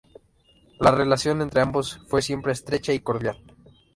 La 0.79 0.89
relación 0.89 1.43
entre 1.43 1.61
ambos 1.61 1.99
fue 2.07 2.23
siempre 2.23 2.53
estrecha 2.53 2.91
y 2.91 3.01
cordial. 3.01 3.37